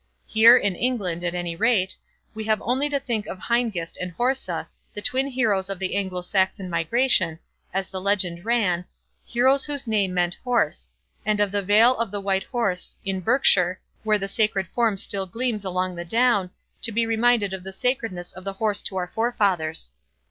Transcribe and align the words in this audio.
Here, 0.25 0.57
in 0.57 0.75
England, 0.75 1.23
at 1.23 1.35
any 1.35 1.55
rate, 1.55 1.95
we 2.33 2.45
have 2.45 2.59
only 2.65 2.89
to 2.89 2.99
think 2.99 3.27
of 3.27 3.37
Hengist 3.37 3.97
and 4.01 4.11
Horsa, 4.13 4.67
the 4.95 5.01
twin 5.03 5.27
heroes 5.27 5.69
of 5.69 5.77
the 5.77 5.95
Anglo 5.95 6.23
Saxon 6.23 6.71
migration, 6.71 7.37
as 7.71 7.87
the 7.87 8.01
legend 8.01 8.43
ran—heroes 8.43 9.65
whose 9.65 9.85
name 9.85 10.15
meant 10.15 10.39
"horse"—and 10.43 11.39
of 11.39 11.51
the 11.51 11.61
vale 11.61 11.95
of 11.97 12.09
the 12.09 12.19
White 12.19 12.45
Horse 12.45 12.97
in 13.05 13.19
Berks., 13.19 13.55
where 14.03 14.17
the 14.17 14.27
sacred 14.27 14.65
form 14.69 14.97
still 14.97 15.27
gleams 15.27 15.63
along 15.63 15.93
the 15.93 16.03
down, 16.03 16.49
to 16.81 16.91
be 16.91 17.05
reminded 17.05 17.53
of 17.53 17.63
the 17.63 17.71
sacredness 17.71 18.33
of 18.33 18.43
the 18.43 18.53
horse 18.53 18.81
to 18.81 18.95
our 18.95 19.07
forefathers. 19.13 19.91